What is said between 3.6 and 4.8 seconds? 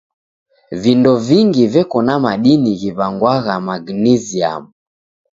magnesiamu.